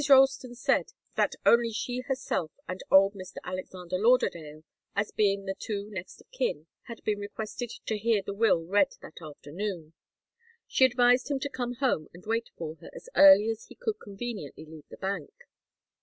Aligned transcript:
Ralston 0.09 0.55
said 0.55 0.93
that 1.15 1.35
only 1.45 1.71
she 1.71 1.99
herself 1.99 2.51
and 2.67 2.81
old 2.89 3.13
Mr. 3.13 3.35
Alexander 3.43 3.99
Lauderdale, 3.99 4.63
as 4.95 5.11
being 5.11 5.45
the 5.45 5.53
two 5.53 5.91
next 5.91 6.19
of 6.21 6.31
kin, 6.31 6.65
had 6.87 7.03
been 7.03 7.19
requested 7.19 7.69
to 7.85 7.99
hear 7.99 8.23
the 8.25 8.33
will 8.33 8.63
read 8.63 8.89
that 9.03 9.21
afternoon. 9.21 9.93
She 10.65 10.85
advised 10.85 11.29
him 11.29 11.39
to 11.41 11.49
come 11.49 11.73
home 11.75 12.07
and 12.15 12.25
wait 12.25 12.49
for 12.57 12.77
her, 12.77 12.89
as 12.95 13.09
early 13.15 13.49
as 13.51 13.65
he 13.65 13.75
could 13.75 13.99
conveniently 13.99 14.65
leave 14.65 14.87
the 14.89 14.97
bank. 14.97 15.31